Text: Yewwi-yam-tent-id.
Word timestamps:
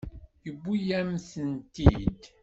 Yewwi-yam-tent-id. 0.45 2.21